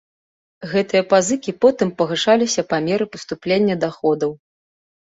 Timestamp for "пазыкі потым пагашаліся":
1.11-2.61